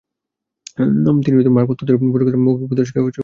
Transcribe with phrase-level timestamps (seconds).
[1.23, 3.19] তিনি মার্গফল তত্ত্বের বজ্রকথা নামক মৌখিক উপদেশকে লিখে রাখেন।